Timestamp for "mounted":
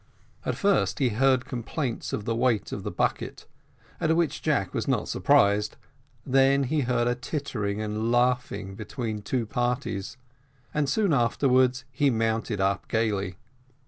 12.09-12.59